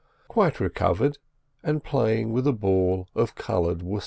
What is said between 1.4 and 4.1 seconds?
and playing with a ball of coloured worsted.